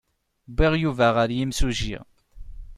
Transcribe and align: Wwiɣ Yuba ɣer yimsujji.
Wwiɣ 0.49 0.73
Yuba 0.83 1.07
ɣer 1.15 1.29
yimsujji. 1.37 1.97